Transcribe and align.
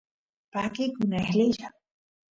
pakikun 0.53 1.11
eqlilla 1.21 1.67